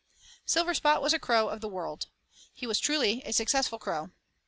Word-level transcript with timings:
Silverspot 0.47 0.99
was 0.99 1.13
a 1.13 1.19
crow 1.19 1.47
of 1.47 1.61
the 1.61 1.69
world. 1.69 2.07
He 2.55 2.65
was 2.65 2.79
truly 2.79 3.21
a 3.23 3.31
successful 3.31 3.77
crow. 3.77 4.09